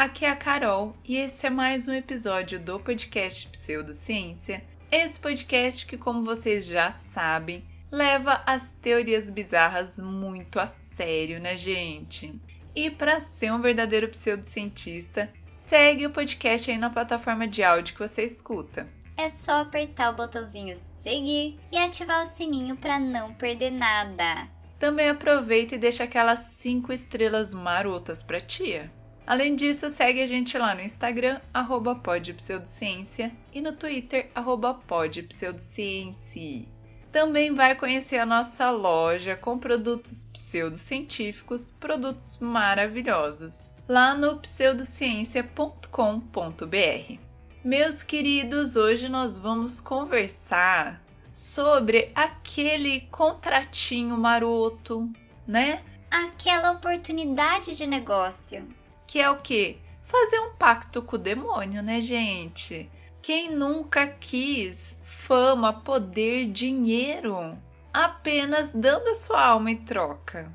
[0.00, 4.64] Aqui é a Carol e esse é mais um episódio do podcast Pseudociência.
[4.90, 11.54] Esse podcast que, como vocês já sabem, leva as teorias bizarras muito a sério, né,
[11.54, 12.34] gente?
[12.74, 18.00] E para ser um verdadeiro pseudocientista, segue o podcast aí na plataforma de áudio que
[18.00, 18.88] você escuta.
[19.18, 24.48] É só apertar o botãozinho seguir e ativar o sininho para não perder nada.
[24.78, 28.90] Também aproveita e deixa aquelas 5 estrelas marotas pra tia.
[29.26, 36.66] Além disso, segue a gente lá no Instagram, arroba podpseudociência, e no Twitter, arroba podpseudociência.
[37.12, 47.18] Também vai conhecer a nossa loja com produtos pseudocientíficos, produtos maravilhosos, lá no pseudociência.com.br.
[47.64, 55.10] Meus queridos, hoje nós vamos conversar sobre aquele contratinho maroto,
[55.46, 55.82] né?
[56.10, 58.66] Aquela oportunidade de negócio
[59.10, 59.76] que é o quê?
[60.04, 62.88] Fazer um pacto com o demônio, né, gente?
[63.20, 67.58] Quem nunca quis fama, poder, dinheiro
[67.92, 70.48] apenas dando a sua alma em troca?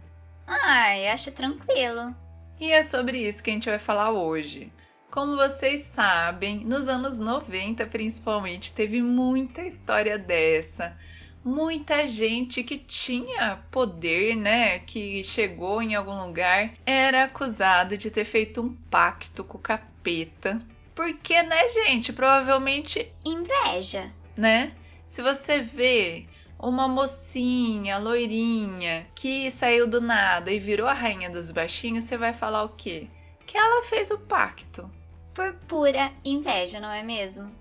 [0.48, 2.16] Ai, acho tranquilo.
[2.58, 4.72] E é sobre isso que a gente vai falar hoje.
[5.12, 10.98] Como vocês sabem, nos anos 90 principalmente teve muita história dessa
[11.46, 18.26] muita gente que tinha poder, né, que chegou em algum lugar, era acusado de ter
[18.26, 20.60] feito um pacto com o capeta.
[20.96, 24.74] Porque, né, gente, provavelmente inveja, né?
[25.08, 26.26] Se você vê
[26.58, 32.34] uma mocinha loirinha que saiu do nada e virou a rainha dos baixinhos, você vai
[32.34, 33.08] falar o quê?
[33.46, 34.90] Que ela fez o pacto.
[35.34, 37.54] Por pura inveja, não é mesmo?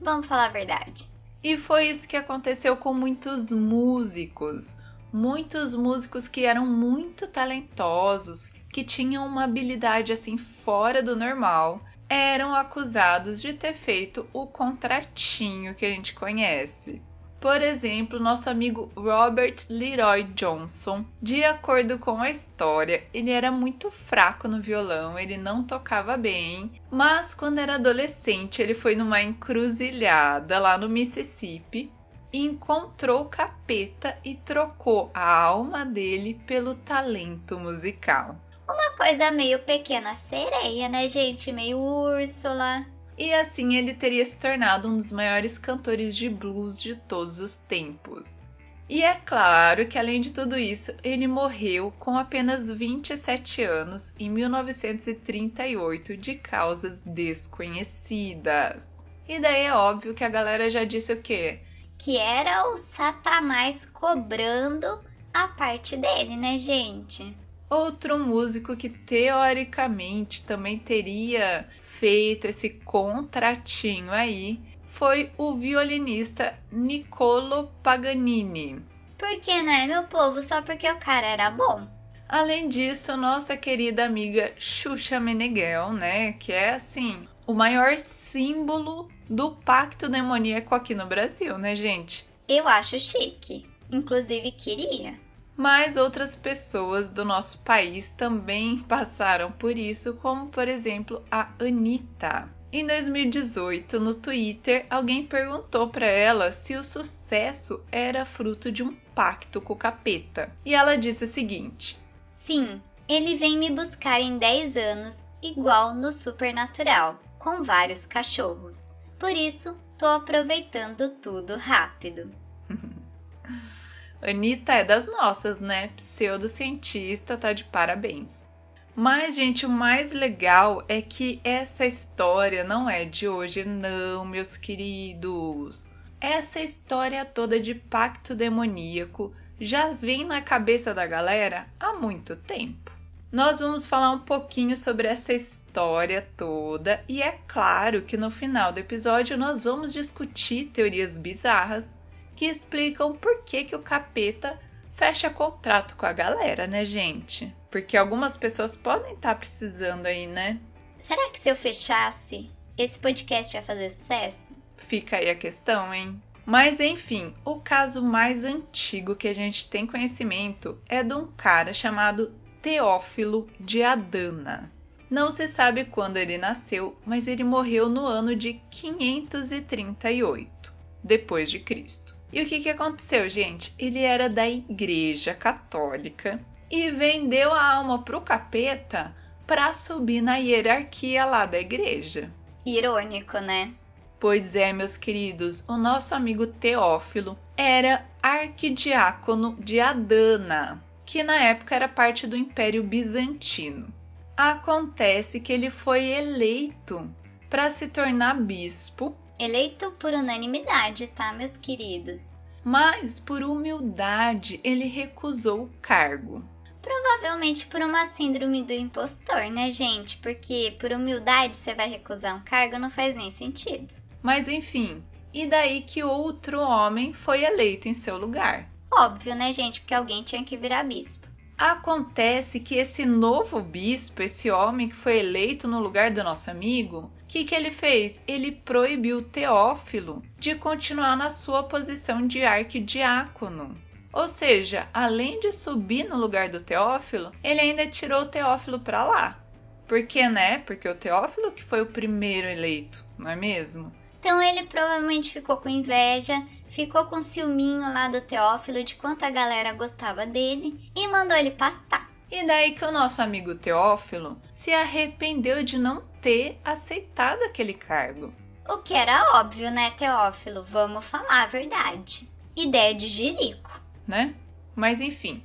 [0.00, 1.08] Vamos falar a verdade.
[1.42, 4.78] E foi isso que aconteceu com muitos músicos.
[5.12, 12.54] Muitos músicos que eram muito talentosos, que tinham uma habilidade assim fora do normal, eram
[12.54, 17.02] acusados de ter feito o contratinho que a gente conhece.
[17.40, 23.92] Por exemplo, nosso amigo Robert Leroy Johnson, de acordo com a história, ele era muito
[23.92, 30.58] fraco no violão, ele não tocava bem, mas quando era adolescente, ele foi numa encruzilhada
[30.58, 31.92] lá no Mississippi
[32.32, 38.36] encontrou o capeta e trocou a alma dele pelo talento musical.
[38.68, 41.50] Uma coisa meio pequena sereia, né, gente?
[41.50, 42.84] Meio Úrsula
[43.18, 47.56] e assim ele teria se tornado um dos maiores cantores de blues de todos os
[47.56, 48.42] tempos.
[48.88, 54.30] E é claro que, além de tudo isso, ele morreu com apenas 27 anos em
[54.30, 59.04] 1938 de causas desconhecidas.
[59.28, 61.58] E daí é óbvio que a galera já disse o quê?
[61.98, 65.00] Que era o Satanás cobrando
[65.34, 67.36] a parte dele, né, gente?
[67.68, 78.80] Outro músico que teoricamente também teria feito esse contratinho aí foi o violinista Niccolo Paganini.
[79.18, 80.40] Por que, né, meu povo?
[80.40, 81.88] Só porque o cara era bom.
[82.28, 89.50] Além disso, nossa querida amiga Xuxa Meneghel, né, que é assim, o maior símbolo do
[89.50, 92.28] pacto demoníaco aqui no Brasil, né, gente?
[92.46, 93.68] Eu acho chique.
[93.90, 95.18] Inclusive queria
[95.58, 102.48] mas outras pessoas do nosso país também passaram por isso, como por exemplo a Anitta.
[102.72, 108.94] Em 2018, no Twitter, alguém perguntou para ela se o sucesso era fruto de um
[109.16, 110.52] pacto com o capeta.
[110.64, 111.98] E ela disse o seguinte:
[112.28, 118.94] Sim, ele vem me buscar em 10 anos, igual no Supernatural, com vários cachorros.
[119.18, 122.30] Por isso, tô aproveitando tudo rápido.
[124.20, 125.88] Anitta é das nossas, né?
[125.96, 128.48] Pseudocientista tá de parabéns.
[128.94, 134.56] Mas, gente, o mais legal é que essa história não é de hoje, não, meus
[134.56, 135.88] queridos.
[136.20, 142.90] Essa história toda de pacto demoníaco já vem na cabeça da galera há muito tempo.
[143.30, 148.72] Nós vamos falar um pouquinho sobre essa história toda e é claro que no final
[148.72, 151.97] do episódio nós vamos discutir teorias bizarras
[152.38, 154.56] que explicam por que, que o capeta
[154.94, 157.52] fecha contrato com a galera, né, gente?
[157.68, 160.60] Porque algumas pessoas podem estar tá precisando aí, né?
[161.00, 162.48] Será que se eu fechasse,
[162.78, 164.52] esse podcast ia fazer sucesso?
[164.76, 166.22] Fica aí a questão, hein?
[166.46, 171.74] Mas enfim, o caso mais antigo que a gente tem conhecimento é de um cara
[171.74, 172.32] chamado
[172.62, 174.70] Teófilo de Adana.
[175.10, 181.58] Não se sabe quando ele nasceu, mas ele morreu no ano de 538 depois de
[181.58, 182.16] Cristo.
[182.32, 183.74] E o que, que aconteceu, gente?
[183.78, 186.40] Ele era da Igreja Católica
[186.70, 189.14] e vendeu a alma pro capeta
[189.46, 192.30] para subir na hierarquia lá da igreja.
[192.66, 193.72] Irônico, né?
[194.20, 201.74] Pois é, meus queridos, o nosso amigo Teófilo era arquidiácono de Adana, que na época
[201.74, 203.92] era parte do Império Bizantino.
[204.36, 207.08] Acontece que ele foi eleito
[207.48, 209.16] para se tornar bispo.
[209.40, 212.36] Eleito por unanimidade, tá, meus queridos?
[212.64, 216.44] Mas por humildade ele recusou o cargo.
[216.82, 220.16] Provavelmente por uma síndrome do impostor, né, gente?
[220.18, 223.94] Porque por humildade você vai recusar um cargo não faz nem sentido.
[224.20, 228.68] Mas enfim, e daí que outro homem foi eleito em seu lugar?
[228.92, 229.80] Óbvio, né, gente?
[229.80, 231.28] Porque alguém tinha que virar bispo.
[231.56, 237.10] Acontece que esse novo bispo, esse homem que foi eleito no lugar do nosso amigo,
[237.28, 238.22] o que, que ele fez?
[238.26, 243.76] Ele proibiu Teófilo de continuar na sua posição de arquidiácono.
[244.10, 249.04] Ou seja, além de subir no lugar do Teófilo, ele ainda tirou o Teófilo para
[249.04, 249.38] lá.
[249.86, 250.60] Por quê, né?
[250.60, 253.92] Porque o Teófilo que foi o primeiro eleito, não é mesmo?
[254.18, 259.74] Então ele provavelmente ficou com inveja, ficou com ciúminho lá do Teófilo de quanta galera
[259.74, 262.08] gostava dele e mandou ele pastar.
[262.30, 268.32] E daí que o nosso amigo Teófilo se arrependeu de não ter aceitado aquele cargo.
[268.68, 270.62] O que era óbvio, né, Teófilo?
[270.62, 272.28] Vamos falar a verdade.
[272.54, 273.68] Ideia de jirico
[274.08, 274.34] né?
[274.74, 275.42] Mas enfim.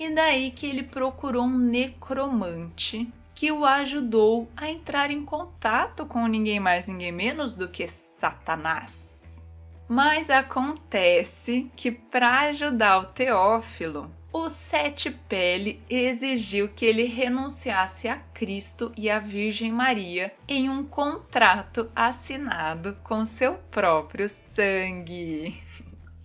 [0.00, 6.26] E daí que ele procurou um necromante que o ajudou a entrar em contato com
[6.26, 9.42] ninguém mais, ninguém menos do que Satanás.
[9.86, 18.16] Mas acontece que para ajudar o Teófilo, o Sete Pele exigiu que ele renunciasse a
[18.16, 25.58] Cristo e à Virgem Maria em um contrato assinado com seu próprio sangue.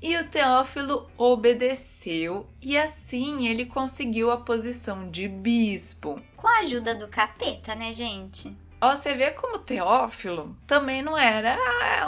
[0.02, 6.20] E o Teófilo obedeceu e assim ele conseguiu a posição de bispo.
[6.36, 8.56] Com a ajuda do capeta, né, gente?
[8.84, 11.56] Ó, você vê como Teófilo também não era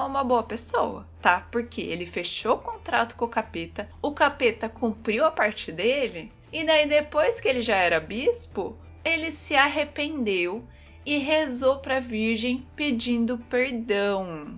[0.08, 1.48] uma boa pessoa, tá?
[1.52, 6.64] Porque ele fechou o contrato com o capeta, o capeta cumpriu a parte dele, e
[6.64, 8.76] daí depois que ele já era bispo,
[9.06, 10.68] ele se arrependeu
[11.06, 14.58] e rezou para a Virgem pedindo perdão.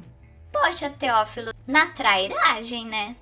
[0.53, 3.17] Poxa, Teófilo, na trairagem, né?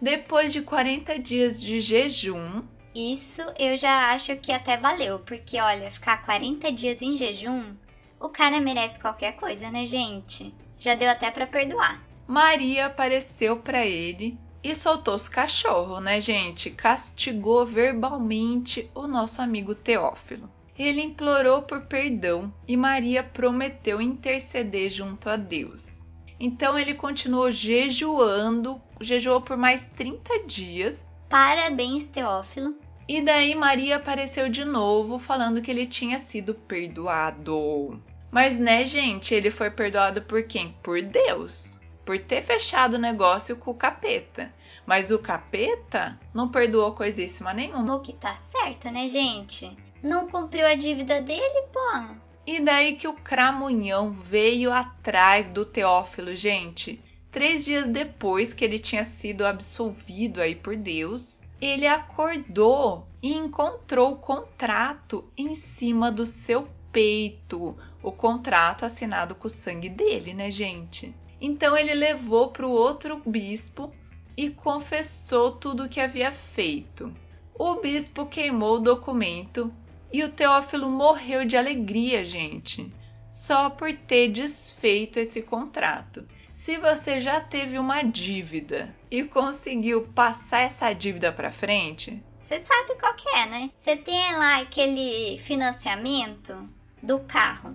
[0.00, 2.62] Depois de 40 dias de jejum.
[2.94, 7.74] Isso eu já acho que até valeu, porque olha, ficar 40 dias em jejum,
[8.20, 10.54] o cara merece qualquer coisa, né, gente?
[10.78, 12.02] Já deu até para perdoar.
[12.26, 16.70] Maria apareceu para ele e soltou os cachorros, né, gente?
[16.70, 20.50] Castigou verbalmente o nosso amigo Teófilo.
[20.78, 26.06] Ele implorou por perdão e Maria prometeu interceder junto a Deus.
[26.38, 31.08] Então ele continuou jejuando, jejuou por mais 30 dias.
[31.28, 32.76] Parabéns, Teófilo.
[33.08, 38.02] E daí Maria apareceu de novo falando que ele tinha sido perdoado.
[38.30, 40.76] Mas né, gente, ele foi perdoado por quem?
[40.82, 41.80] Por Deus.
[42.04, 44.52] Por ter fechado o negócio com o capeta.
[44.84, 47.94] Mas o capeta não perdoou coisíssima nenhuma.
[47.94, 49.74] O que tá certo, né, gente?
[50.02, 52.14] Não cumpriu a dívida dele, pô.
[52.46, 57.02] E daí que o cramunhão veio atrás do Teófilo, gente.
[57.30, 64.12] Três dias depois que ele tinha sido absolvido aí por Deus, ele acordou e encontrou
[64.12, 67.76] o contrato em cima do seu peito.
[68.02, 71.14] O contrato assinado com o sangue dele, né, gente?
[71.40, 73.92] Então ele levou para o outro bispo
[74.36, 77.12] e confessou tudo o que havia feito.
[77.54, 79.72] O bispo queimou o documento
[80.12, 82.92] e o Teófilo morreu de alegria, gente,
[83.30, 86.24] só por ter desfeito esse contrato.
[86.68, 92.94] Se você já teve uma dívida e conseguiu passar essa dívida para frente, você sabe
[93.00, 93.70] qual que é, né?
[93.78, 96.68] Você tem lá aquele financiamento
[97.02, 97.74] do carro.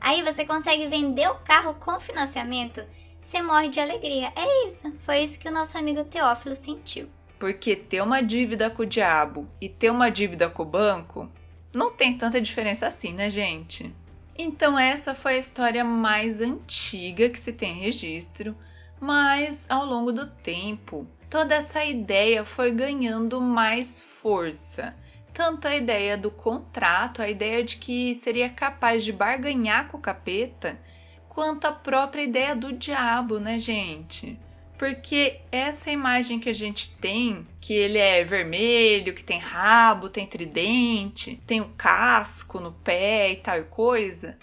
[0.00, 2.84] Aí você consegue vender o carro com financiamento,
[3.22, 4.32] você morre de alegria.
[4.34, 4.92] É isso.
[5.06, 7.08] Foi isso que o nosso amigo Teófilo sentiu.
[7.38, 11.30] Porque ter uma dívida com o diabo e ter uma dívida com o banco
[11.72, 13.94] não tem tanta diferença assim, né, gente?
[14.36, 18.56] Então, essa foi a história mais antiga que se tem registro,
[19.00, 24.94] mas ao longo do tempo, toda essa ideia foi ganhando mais força.
[25.32, 30.00] Tanto a ideia do contrato, a ideia de que seria capaz de barganhar com o
[30.00, 30.80] capeta,
[31.28, 34.38] quanto a própria ideia do diabo, né, gente?
[34.78, 40.26] Porque essa imagem que a gente tem, que ele é vermelho, que tem rabo, tem
[40.26, 44.36] tridente, tem o casco no pé e tal coisa,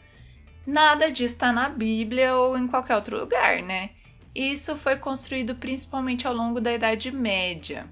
[0.66, 3.90] nada disso está na Bíblia ou em qualquer outro lugar, né?
[4.34, 7.86] Isso foi construído principalmente ao longo da Idade Média.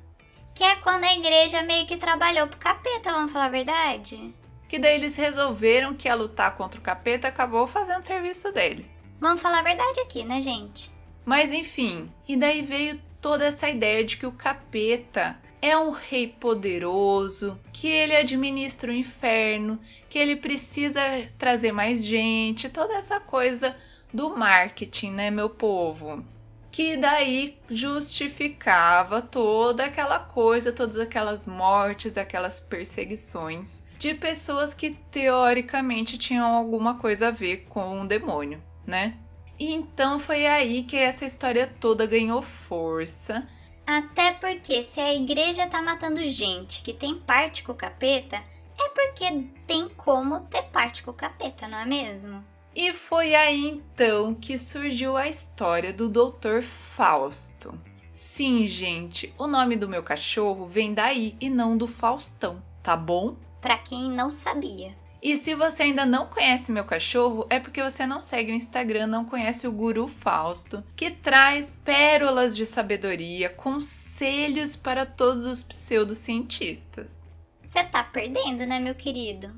[0.55, 4.33] Que é quando a igreja meio que trabalhou pro capeta, vamos falar a verdade?
[4.69, 8.89] Que daí eles resolveram que a lutar contra o capeta acabou fazendo serviço dele.
[9.19, 10.89] Vamos falar a verdade aqui, né, gente?
[11.29, 16.25] Mas enfim, e daí veio toda essa ideia de que o capeta é um rei
[16.25, 20.99] poderoso, que ele administra o inferno, que ele precisa
[21.37, 23.77] trazer mais gente, toda essa coisa
[24.11, 26.25] do marketing, né, meu povo?
[26.71, 36.17] Que daí justificava toda aquela coisa, todas aquelas mortes, aquelas perseguições de pessoas que teoricamente
[36.17, 39.13] tinham alguma coisa a ver com o demônio, né?
[39.59, 43.47] E então foi aí que essa história toda ganhou força.
[43.85, 48.37] Até porque se a igreja tá matando gente que tem parte com o capeta,
[48.79, 52.45] é porque tem como ter parte com o capeta, não é mesmo?
[52.73, 56.61] E foi aí então que surgiu a história do Dr.
[56.61, 57.77] Fausto.
[58.09, 63.35] Sim, gente, o nome do meu cachorro vem daí e não do Faustão, tá bom?
[63.59, 64.95] Para quem não sabia.
[65.21, 69.07] E se você ainda não conhece meu cachorro, é porque você não segue o Instagram,
[69.07, 77.27] não conhece o Guru Fausto, que traz pérolas de sabedoria, conselhos para todos os pseudocientistas.
[77.61, 79.53] Você tá perdendo, né, meu querido?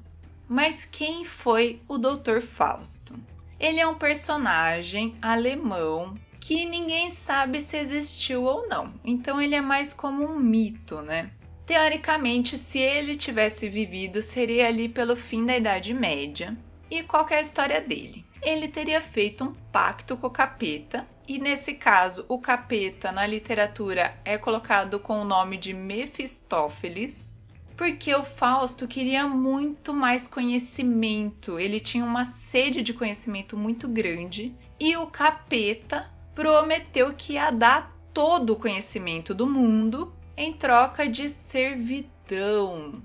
[0.50, 2.42] Mas quem foi o Dr.
[2.42, 3.16] Fausto?
[3.60, 8.92] Ele é um personagem alemão que ninguém sabe se existiu ou não.
[9.06, 11.32] Então ele é mais como um mito, né?
[11.72, 16.54] Teoricamente, se ele tivesse vivido, seria ali pelo fim da Idade Média.
[16.90, 18.26] E qual é a história dele?
[18.42, 24.20] Ele teria feito um pacto com o capeta, e nesse caso, o capeta na literatura
[24.26, 27.34] é colocado com o nome de Mefistófeles,
[27.78, 34.54] porque o Fausto queria muito mais conhecimento, ele tinha uma sede de conhecimento muito grande,
[34.78, 41.30] e o capeta prometeu que ia dar todo o conhecimento do mundo em troca de
[41.30, 43.02] servidão,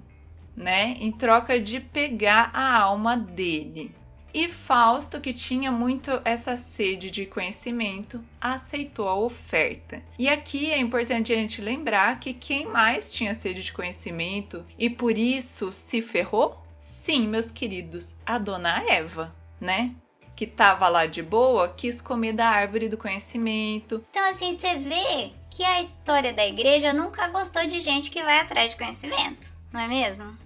[0.57, 0.97] né?
[1.01, 3.95] Em troca de pegar a alma dele.
[4.35, 10.03] E Fausto, que tinha muito essa sede de conhecimento, aceitou a oferta.
[10.19, 14.91] E aqui é importante a gente lembrar que quem mais tinha sede de conhecimento e
[14.91, 16.63] por isso se ferrou?
[16.79, 19.95] Sim, meus queridos, a dona Eva, né?
[20.37, 24.05] que estava lá de boa quis comer da árvore do conhecimento.
[24.11, 28.41] Então, assim, você vê que a história da igreja nunca gostou de gente que vai
[28.41, 30.37] atrás de conhecimento, não é mesmo?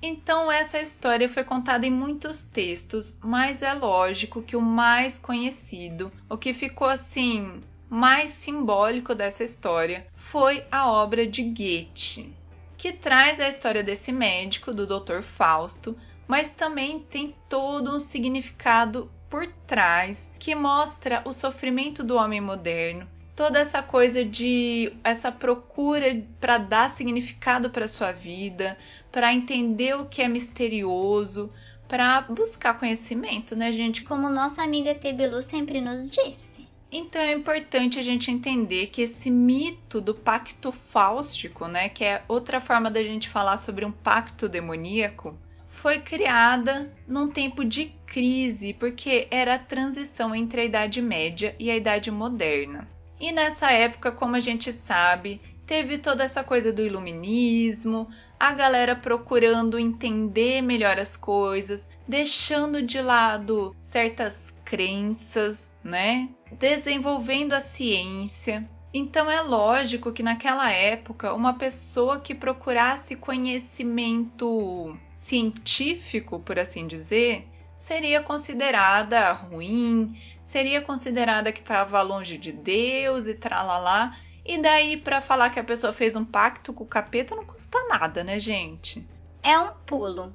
[0.00, 6.10] Então, essa história foi contada em muitos textos, mas é lógico que o mais conhecido,
[6.30, 12.34] o que ficou assim mais simbólico dessa história, foi a obra de Goethe,
[12.78, 15.20] que traz a história desse médico, do Dr.
[15.20, 15.94] Fausto,
[16.26, 23.06] mas também tem todo um significado por trás que mostra o sofrimento do homem moderno,
[23.34, 28.78] toda essa coisa de essa procura para dar significado para sua vida,
[29.10, 31.52] para entender o que é misterioso,
[31.88, 34.02] para buscar conhecimento, né, gente?
[34.02, 36.66] Como nossa amiga Tebilu sempre nos disse.
[36.90, 42.22] Então é importante a gente entender que esse mito do pacto fáustico, né, que é
[42.28, 45.36] outra forma da gente falar sobre um pacto demoníaco,
[45.68, 51.68] foi criada num tempo de crise, porque era a transição entre a Idade Média e
[51.68, 52.93] a Idade Moderna.
[53.24, 58.06] E nessa época, como a gente sabe, teve toda essa coisa do iluminismo,
[58.38, 66.28] a galera procurando entender melhor as coisas, deixando de lado certas crenças, né?
[66.52, 68.68] Desenvolvendo a ciência.
[68.92, 77.48] Então é lógico que naquela época uma pessoa que procurasse conhecimento científico, por assim dizer,
[77.78, 80.14] seria considerada ruim,
[80.54, 84.14] seria considerada que estava longe de Deus e tralalá.
[84.46, 87.76] E daí para falar que a pessoa fez um pacto com o capeta não custa
[87.88, 89.04] nada, né, gente?
[89.42, 90.32] É um pulo.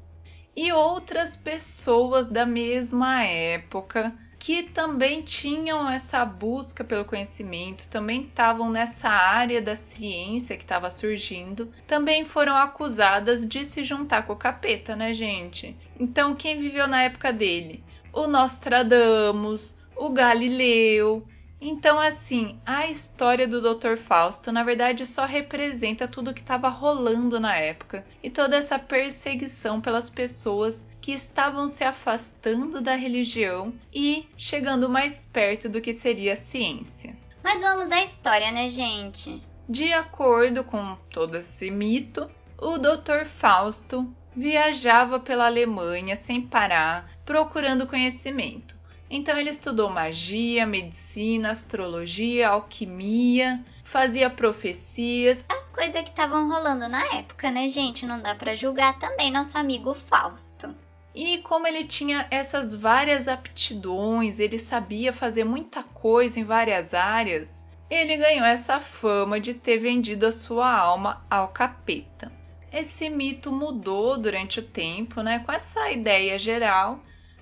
[0.53, 8.69] E outras pessoas da mesma época que também tinham essa busca pelo conhecimento, também estavam
[8.69, 14.37] nessa área da ciência que estava surgindo, também foram acusadas de se juntar com o
[14.37, 15.77] capeta, né, gente?
[15.97, 17.83] Então, quem viveu na época dele?
[18.11, 21.27] O Nostradamus, o Galileu
[21.61, 23.97] Então, assim, a história do Dr.
[23.97, 28.79] Fausto, na verdade, só representa tudo o que estava rolando na época e toda essa
[28.79, 35.91] perseguição pelas pessoas que estavam se afastando da religião e chegando mais perto do que
[35.91, 37.13] seria a ciência.
[37.43, 39.43] Mas vamos à história, né, gente?
[39.67, 43.25] De acordo com todo esse mito, o Dr.
[43.25, 48.78] Fausto viajava pela Alemanha sem parar, procurando conhecimento.
[49.09, 55.43] Então ele estudou magia, medicina, astrologia, alquimia, fazia profecias.
[55.49, 58.05] As coisas que estavam rolando na época, né, gente?
[58.05, 60.75] Não dá para julgar também nosso amigo Fausto.
[61.15, 67.65] E como ele tinha essas várias aptidões, ele sabia fazer muita coisa em várias áreas,
[67.89, 72.31] ele ganhou essa fama de ter vendido a sua alma ao capeta.
[72.71, 76.99] Esse mito mudou durante o tempo, né, com essa ideia geral,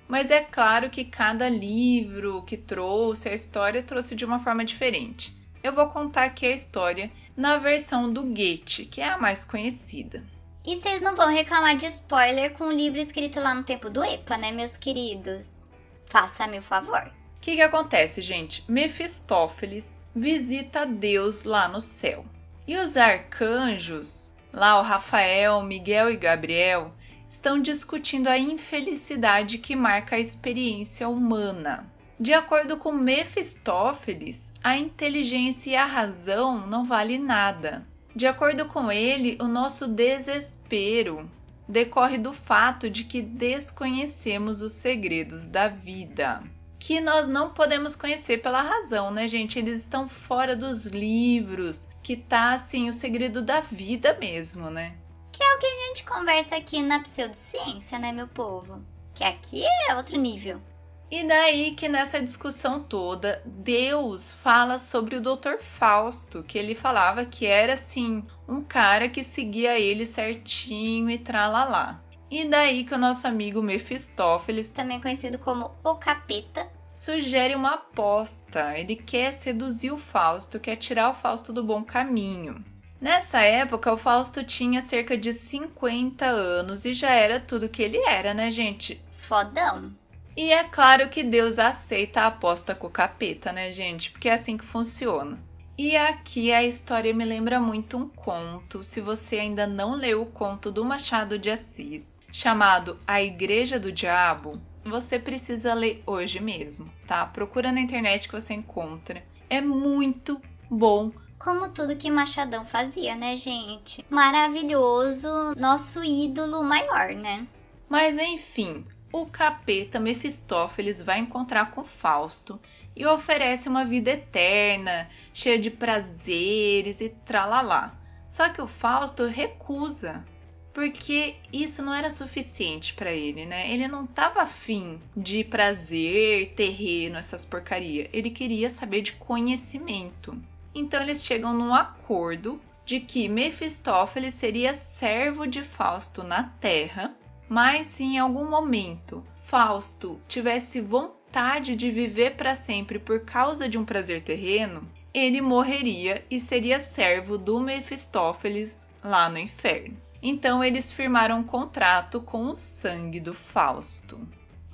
[0.08, 5.36] mas é claro que cada livro que trouxe a história trouxe de uma forma diferente.
[5.62, 10.24] Eu vou contar aqui a história na versão do Goethe, que é a mais conhecida.
[10.64, 14.02] E vocês não vão reclamar de spoiler com o livro escrito lá no tempo do
[14.02, 15.70] EPA, né, meus queridos?
[16.06, 17.02] Faça-me o favor.
[17.36, 18.64] O que, que acontece, gente?
[18.68, 22.24] Mefistófeles visita Deus lá no céu.
[22.66, 26.92] E os arcanjos, lá o Rafael, Miguel e Gabriel,
[27.38, 31.88] estão discutindo a infelicidade que marca a experiência humana.
[32.18, 37.86] De acordo com Mefistófeles, a inteligência e a razão não vale nada.
[38.14, 41.30] De acordo com ele, o nosso desespero
[41.68, 46.42] decorre do fato de que desconhecemos os segredos da vida.
[46.76, 49.60] Que nós não podemos conhecer pela razão, né, gente?
[49.60, 54.94] Eles estão fora dos livros, que tá assim o segredo da vida mesmo, né?
[55.38, 58.84] Que é o que a gente conversa aqui na pseudociência, né, meu povo?
[59.14, 60.60] Que aqui é outro nível.
[61.08, 65.60] E daí que nessa discussão toda, Deus fala sobre o Dr.
[65.60, 72.02] Fausto, que ele falava que era assim, um cara que seguia ele certinho e tralalá.
[72.28, 78.76] E daí que o nosso amigo Mefistófeles, também conhecido como o Capeta, sugere uma aposta.
[78.76, 82.64] Ele quer seduzir o Fausto, quer tirar o Fausto do bom caminho.
[83.00, 87.98] Nessa época, o Fausto tinha cerca de 50 anos e já era tudo que ele
[87.98, 89.00] era, né, gente?
[89.16, 89.92] Fodão.
[90.36, 94.10] E é claro que Deus aceita a aposta com o capeta, né, gente?
[94.10, 95.38] Porque é assim que funciona.
[95.76, 100.26] E aqui a história me lembra muito um conto, se você ainda não leu o
[100.26, 106.92] conto do Machado de Assis, chamado A Igreja do Diabo, você precisa ler hoje mesmo,
[107.06, 107.24] tá?
[107.26, 109.22] Procura na internet que você encontra.
[109.48, 111.12] É muito bom.
[111.38, 114.04] Como tudo que Machadão fazia, né, gente?
[114.10, 117.46] Maravilhoso, nosso ídolo maior, né?
[117.88, 122.60] Mas enfim, o capeta Mefistófeles vai encontrar com Fausto
[122.94, 127.96] e oferece uma vida eterna, cheia de prazeres e tralalá.
[128.28, 130.26] Só que o Fausto recusa,
[130.74, 133.72] porque isso não era suficiente para ele, né?
[133.72, 138.10] Ele não estava afim de prazer, terreno, essas porcaria.
[138.12, 140.36] Ele queria saber de conhecimento.
[140.78, 147.14] Então eles chegam num acordo de que Mefistófeles seria servo de Fausto na Terra
[147.48, 153.78] mas se em algum momento Fausto tivesse vontade de viver para sempre por causa de
[153.78, 159.96] um prazer terreno, ele morreria e seria servo do Mefistófeles lá no inferno.
[160.22, 164.20] Então eles firmaram um contrato com o sangue do Fausto.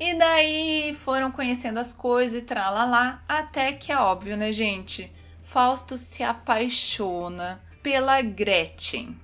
[0.01, 5.13] E daí foram conhecendo as coisas e tralalá, até que é óbvio, né, gente?
[5.55, 9.17] Fausto se apaixona pela Gretchen,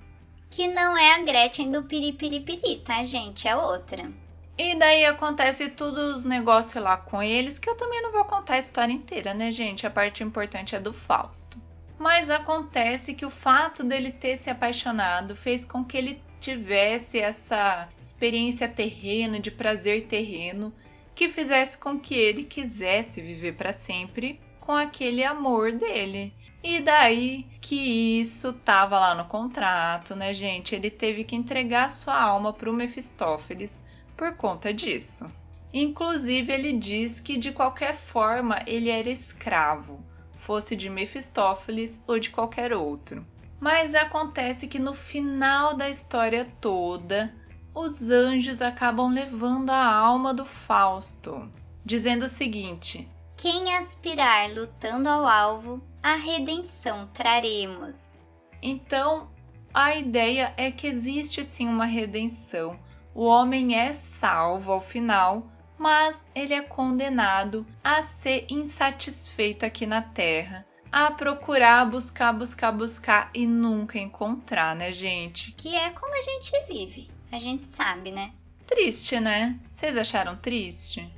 [0.49, 3.49] que não é a Gretchen do Piripiripiri, tá, gente?
[3.49, 4.13] É outra.
[4.57, 8.55] E daí acontece todos os negócios lá com eles, que eu também não vou contar
[8.55, 9.89] a história inteira, né, gente?
[9.89, 11.61] A parte importante é do Fausto.
[11.99, 17.89] Mas acontece que o fato dele ter se apaixonado fez com que ele tivesse essa
[17.99, 20.73] experiência terrena, de prazer terreno,
[21.13, 26.33] que fizesse com que ele quisesse viver para sempre com aquele amor dele.
[26.63, 30.75] E daí que isso tava lá no contrato, né, gente?
[30.75, 33.83] Ele teve que entregar sua alma para o Mefistófeles
[34.17, 35.31] por conta disso.
[35.73, 42.29] Inclusive, ele diz que de qualquer forma ele era escravo, fosse de Mefistófeles ou de
[42.29, 43.25] qualquer outro.
[43.59, 47.33] Mas acontece que no final da história toda,
[47.75, 51.49] os anjos acabam levando a alma do Fausto,
[51.85, 53.09] dizendo o seguinte:
[53.41, 58.23] quem aspirar lutando ao alvo, a redenção traremos.
[58.63, 59.31] Então,
[59.73, 62.79] a ideia é que existe sim uma redenção.
[63.15, 70.03] O homem é salvo ao final, mas ele é condenado a ser insatisfeito aqui na
[70.03, 75.53] Terra, a procurar, buscar, buscar, buscar e nunca encontrar, né, gente?
[75.53, 77.11] Que é como a gente vive.
[77.33, 78.33] A gente sabe, né?
[78.67, 79.59] Triste, né?
[79.73, 81.11] Vocês acharam triste?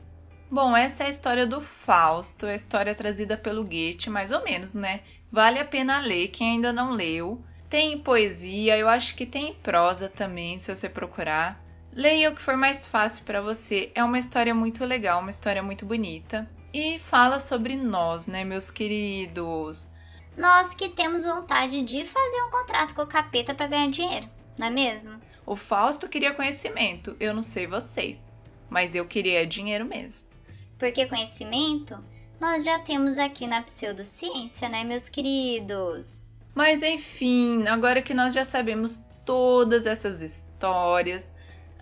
[0.52, 4.74] Bom, essa é a história do Fausto, a história trazida pelo Goethe, mais ou menos,
[4.74, 5.00] né?
[5.30, 7.42] Vale a pena ler quem ainda não leu.
[7.70, 11.58] Tem poesia, eu acho que tem prosa também, se você procurar.
[11.90, 13.90] Leia o que for mais fácil para você.
[13.94, 16.46] É uma história muito legal, uma história muito bonita.
[16.70, 19.90] E fala sobre nós, né, meus queridos?
[20.36, 24.66] Nós que temos vontade de fazer um contrato com o capeta para ganhar dinheiro, não
[24.66, 25.18] é mesmo?
[25.46, 28.38] O Fausto queria conhecimento, eu não sei vocês,
[28.68, 30.31] mas eu queria dinheiro mesmo.
[30.82, 31.96] Porque conhecimento
[32.40, 36.24] nós já temos aqui na pseudociência, né, meus queridos?
[36.56, 41.32] Mas enfim, agora que nós já sabemos todas essas histórias,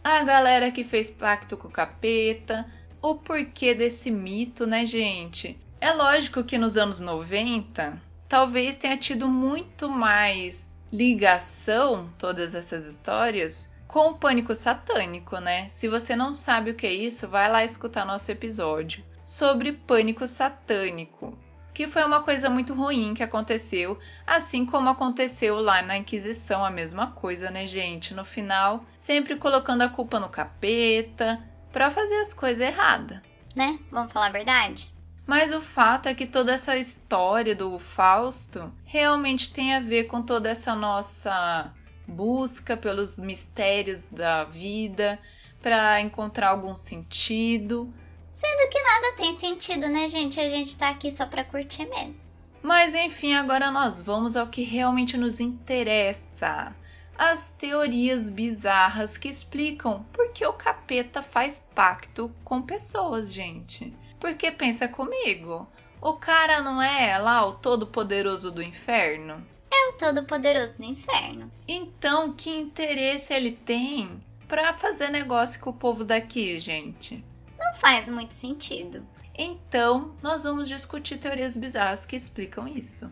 [0.05, 5.59] a galera que fez pacto com o capeta, o porquê desse mito, né, gente?
[5.81, 13.67] É lógico que nos anos 90 talvez tenha tido muito mais ligação todas essas histórias
[13.91, 15.67] com o pânico satânico, né?
[15.69, 20.29] Se você não sabe o que é isso, vai lá escutar nosso episódio sobre pânico
[20.29, 21.37] satânico,
[21.75, 26.71] que foi uma coisa muito ruim que aconteceu, assim como aconteceu lá na Inquisição, a
[26.71, 28.15] mesma coisa, né, gente?
[28.15, 33.19] No final, sempre colocando a culpa no capeta para fazer as coisas erradas.
[33.57, 33.81] Né?
[33.91, 34.89] Vamos falar a verdade?
[35.27, 40.23] Mas o fato é que toda essa história do Fausto realmente tem a ver com
[40.23, 41.75] toda essa nossa
[42.11, 45.19] busca pelos mistérios da vida,
[45.63, 47.93] para encontrar algum sentido.
[48.33, 50.41] Sendo que nada tem sentido, né, gente?
[50.41, 52.31] A gente tá aqui só para curtir mesmo.
[52.63, 56.75] Mas enfim, agora nós vamos ao que realmente nos interessa.
[57.17, 63.95] As teorias bizarras que explicam por que o capeta faz pacto com pessoas, gente.
[64.19, 65.67] Porque pensa comigo,
[66.01, 69.47] o cara não é lá o todo-poderoso do inferno?
[69.81, 71.51] É o todo-poderoso do inferno.
[71.67, 77.25] Então, que interesse ele tem para fazer negócio com o povo daqui, gente?
[77.59, 79.07] Não faz muito sentido.
[79.35, 83.11] Então, nós vamos discutir teorias bizarras que explicam isso.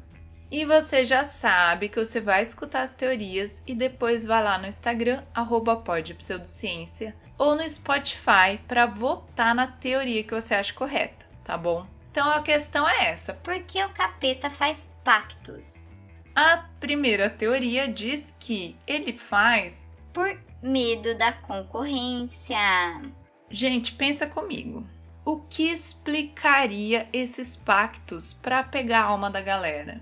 [0.50, 4.66] E você já sabe que você vai escutar as teorias e depois vai lá no
[4.66, 11.57] Instagram, arroba podpseudociência, ou no Spotify para votar na teoria que você acha correta, tá
[11.57, 11.87] bom?
[12.11, 15.88] Então a questão é essa: por que o capeta faz pactos?
[16.40, 22.57] A primeira teoria diz que ele faz por medo da concorrência.
[23.51, 24.87] Gente, pensa comigo.
[25.24, 30.01] O que explicaria esses pactos para pegar a alma da galera?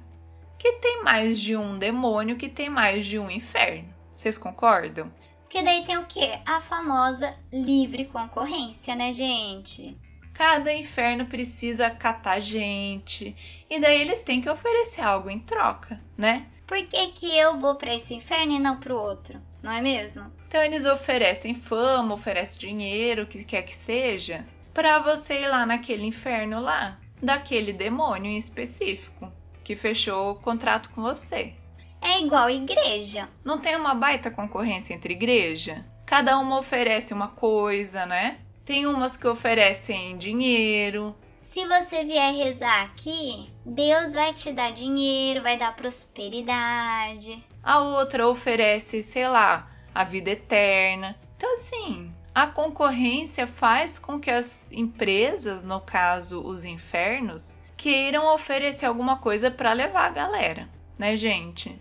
[0.58, 3.88] Que tem mais de um demônio, que tem mais de um inferno.
[4.12, 5.10] Vocês concordam?
[5.48, 6.38] Que daí tem o quê?
[6.44, 9.98] A famosa livre concorrência, né, gente?
[10.36, 13.34] Cada inferno precisa catar gente.
[13.70, 16.46] E daí eles têm que oferecer algo em troca, né?
[16.66, 19.40] Por que, que eu vou para esse inferno e não para o outro?
[19.62, 20.30] Não é mesmo?
[20.46, 25.64] Então eles oferecem fama, oferecem dinheiro, o que quer que seja, para você ir lá
[25.64, 29.32] naquele inferno lá, daquele demônio em específico,
[29.64, 31.54] que fechou o contrato com você.
[32.02, 33.26] É igual igreja.
[33.42, 35.82] Não tem uma baita concorrência entre igreja?
[36.04, 38.38] Cada uma oferece uma coisa, né?
[38.66, 41.14] Tem umas que oferecem dinheiro.
[41.40, 47.42] Se você vier rezar aqui, Deus vai te dar dinheiro, vai dar prosperidade.
[47.62, 51.16] A outra oferece, sei lá, a vida eterna.
[51.36, 58.86] Então, assim, a concorrência faz com que as empresas, no caso os infernos, queiram oferecer
[58.86, 61.80] alguma coisa para levar a galera, né, gente?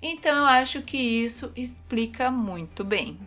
[0.00, 3.20] Então eu acho que isso explica muito bem.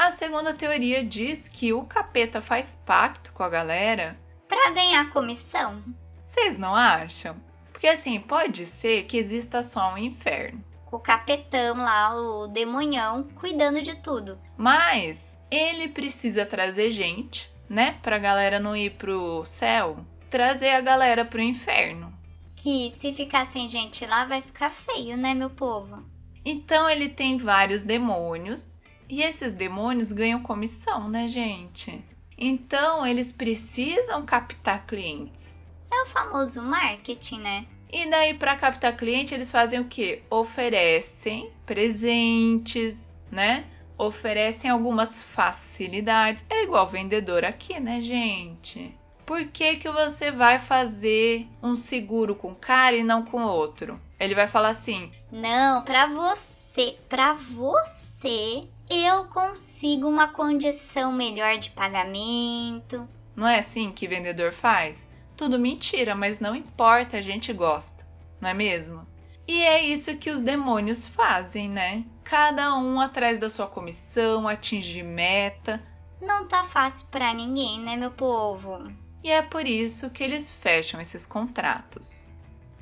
[0.00, 5.82] A segunda teoria diz que o capeta faz pacto com a galera para ganhar comissão.
[6.24, 7.34] Vocês não acham?
[7.72, 10.64] Porque assim, pode ser que exista só um inferno.
[10.92, 14.38] O capetão lá, o demonhão, cuidando de tudo.
[14.56, 17.98] Mas ele precisa trazer gente, né?
[18.00, 19.98] Pra galera não ir pro céu.
[20.30, 22.16] Trazer a galera pro inferno.
[22.54, 26.08] Que se ficar sem gente lá vai ficar feio, né, meu povo?
[26.44, 28.77] Então ele tem vários demônios.
[29.08, 32.04] E esses demônios ganham comissão, né, gente?
[32.36, 35.58] Então eles precisam captar clientes.
[35.90, 37.66] É o famoso marketing, né?
[37.90, 40.22] E daí para captar cliente eles fazem o quê?
[40.28, 43.64] Oferecem presentes, né?
[43.96, 46.44] Oferecem algumas facilidades.
[46.50, 48.94] É igual vendedor aqui, né, gente?
[49.24, 54.00] Por que, que você vai fazer um seguro com um cara e não com outro?
[54.20, 61.70] Ele vai falar assim: "Não, para você, para você eu consigo uma condição melhor de
[61.70, 65.06] pagamento, Não é assim que vendedor faz?
[65.36, 68.04] Tudo mentira, mas não importa, a gente gosta,
[68.40, 69.06] não é mesmo?
[69.46, 72.04] E é isso que os demônios fazem, né?
[72.24, 75.82] Cada um atrás da sua comissão, atingir meta.
[76.20, 78.92] Não tá fácil para ninguém, né, meu povo?
[79.22, 82.26] E é por isso que eles fecham esses contratos.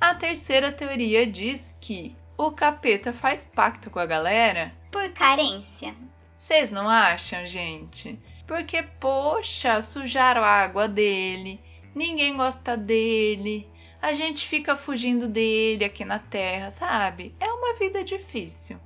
[0.01, 5.95] A terceira teoria diz que o capeta faz pacto com a galera por carência.
[6.37, 8.19] Vocês não acham, gente?
[8.47, 11.61] Porque, poxa, sujaram a água dele,
[11.95, 13.69] ninguém gosta dele,
[14.01, 17.35] a gente fica fugindo dele aqui na Terra, sabe?
[17.41, 18.79] É uma vida difícil.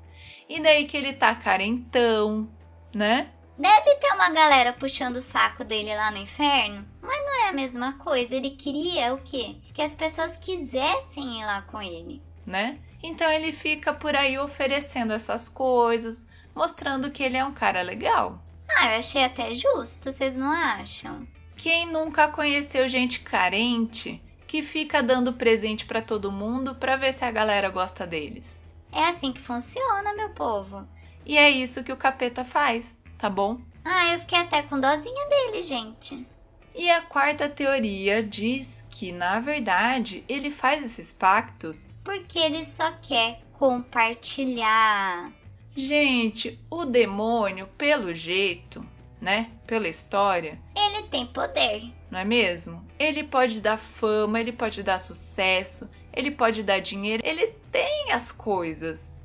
[0.49, 2.49] E daí que ele tá carentão,
[2.95, 3.31] né?
[3.59, 7.53] Deve ter uma galera puxando o saco dele lá no inferno, mas não é a
[7.53, 8.35] mesma coisa.
[8.35, 9.57] Ele queria o quê?
[9.75, 12.79] Que as pessoas quisessem ir lá com ele, né?
[13.03, 18.43] Então ele fica por aí oferecendo essas coisas, mostrando que ele é um cara legal.
[18.69, 21.27] Ah, eu achei até justo, vocês não acham?
[21.57, 27.25] Quem nunca conheceu gente carente que fica dando presente para todo mundo para ver se
[27.25, 28.65] a galera gosta deles?
[28.93, 30.87] É assim que funciona, meu povo.
[31.25, 33.61] E é isso que o capeta faz, tá bom?
[33.85, 36.27] Ah, eu fiquei até com dozinha dele, gente.
[36.75, 42.93] E a quarta teoria diz que, na verdade, ele faz esses pactos porque ele só
[43.01, 45.33] quer compartilhar.
[45.75, 48.85] Gente, o demônio, pelo jeito,
[49.21, 49.51] né?
[49.67, 51.93] Pela história, ele tem poder.
[52.11, 52.85] Não é mesmo?
[52.99, 58.33] Ele pode dar fama, ele pode dar sucesso, ele pode dar dinheiro, ele tem as
[58.33, 59.21] coisas.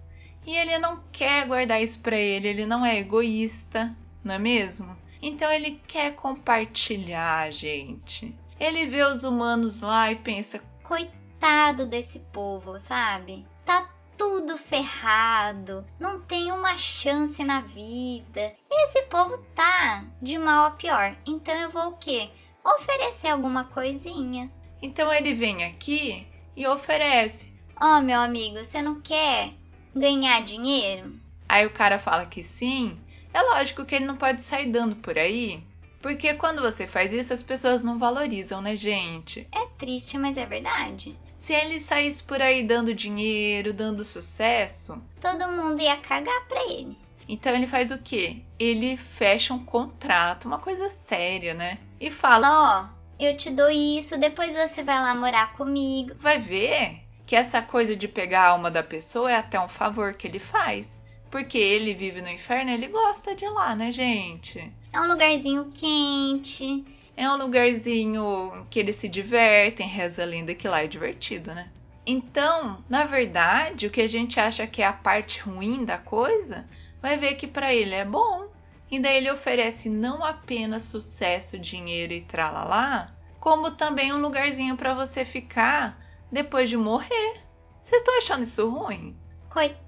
[0.45, 4.95] E ele não quer guardar isso para ele, ele não é egoísta, não é mesmo?
[5.19, 8.35] Então ele quer compartilhar, gente.
[8.59, 13.45] Ele vê os humanos lá e pensa: coitado desse povo, sabe?
[13.65, 18.53] Tá tudo ferrado, não tem uma chance na vida.
[18.69, 21.15] E esse povo tá de mal a pior.
[21.25, 22.29] Então eu vou o quê?
[22.63, 24.51] Oferecer alguma coisinha.
[24.81, 27.53] Então ele vem aqui e oferece.
[27.79, 29.53] Ó, oh, meu amigo, você não quer
[29.93, 31.19] ganhar dinheiro?
[31.47, 32.99] Aí o cara fala que sim.
[33.33, 35.61] É lógico que ele não pode sair dando por aí.
[36.05, 39.47] Porque quando você faz isso, as pessoas não valorizam, né, gente?
[39.51, 41.17] É triste, mas é verdade.
[41.35, 46.95] Se ele saísse por aí dando dinheiro, dando sucesso, todo mundo ia cagar pra ele.
[47.27, 48.43] Então ele faz o quê?
[48.59, 51.79] Ele fecha um contrato, uma coisa séria, né?
[51.99, 56.13] E fala: Ó, oh, eu te dou isso, depois você vai lá morar comigo.
[56.19, 60.13] Vai ver que essa coisa de pegar a alma da pessoa é até um favor
[60.13, 61.01] que ele faz.
[61.35, 64.71] Porque ele vive no inferno, ele gosta de lá, né, gente?
[64.93, 70.81] É um lugarzinho quente, é um lugarzinho que eles se divertem, reza linda que lá
[70.81, 71.69] é divertido, né?
[72.05, 76.69] Então, na verdade, o que a gente acha que é a parte ruim da coisa,
[77.01, 78.47] vai ver que para ele é bom.
[78.89, 83.07] E daí ele oferece não apenas sucesso, dinheiro e tralalá,
[83.41, 87.41] como também um lugarzinho para você ficar depois de morrer.
[87.83, 89.17] Vocês estão achando isso ruim?
[89.49, 89.84] Coitado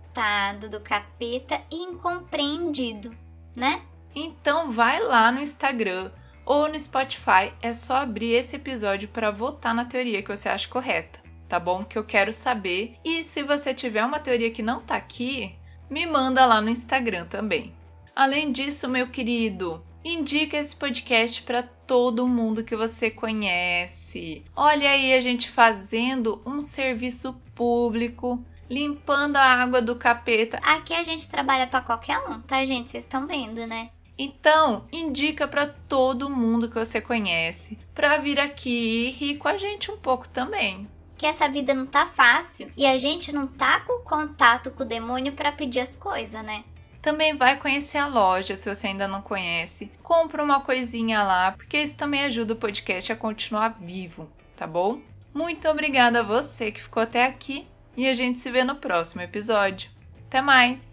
[0.67, 3.15] do capeta incompreendido,
[3.55, 3.83] né?
[4.15, 6.09] Então vai lá no Instagram
[6.43, 10.67] ou no Spotify é só abrir esse episódio para votar na teoria que você acha
[10.67, 11.83] correta, tá bom?
[11.83, 12.95] Que eu quero saber.
[13.05, 15.53] E se você tiver uma teoria que não tá aqui,
[15.87, 17.71] me manda lá no Instagram também.
[18.15, 24.43] Além disso, meu querido, indica esse podcast para todo mundo que você conhece.
[24.55, 30.57] Olha aí a gente fazendo um serviço público, limpando a água do capeta.
[30.63, 32.89] Aqui a gente trabalha para qualquer um, tá, gente?
[32.89, 33.89] Vocês estão vendo, né?
[34.17, 39.57] Então, indica para todo mundo que você conhece para vir aqui e rir com a
[39.57, 40.87] gente um pouco também.
[41.15, 44.87] Que essa vida não tá fácil e a gente não tá com contato com o
[44.87, 46.63] demônio para pedir as coisas, né?
[46.99, 49.91] Também vai conhecer a loja se você ainda não conhece.
[50.01, 54.99] Compra uma coisinha lá, porque isso também ajuda o podcast a continuar vivo, tá bom?
[55.33, 57.67] Muito obrigada a você que ficou até aqui
[57.97, 59.89] e a gente se vê no próximo episódio.
[60.27, 60.86] Até mais!